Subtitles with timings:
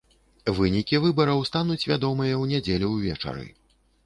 [0.59, 3.45] Вынікі выбараў стануць вядомыя ў нядзелю ўвечары.